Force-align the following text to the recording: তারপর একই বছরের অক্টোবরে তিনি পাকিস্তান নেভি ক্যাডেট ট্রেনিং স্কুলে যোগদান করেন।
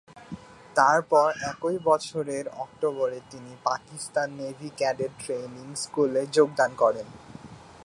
তারপর 0.75 1.27
একই 1.51 1.77
বছরের 1.83 2.45
অক্টোবরে 2.57 3.19
তিনি 3.31 3.51
পাকিস্তান 3.63 4.27
নেভি 4.39 4.69
ক্যাডেট 4.77 5.13
ট্রেনিং 5.23 5.67
স্কুলে 5.75 6.21
যোগদান 6.27 6.71
করেন। 6.75 7.07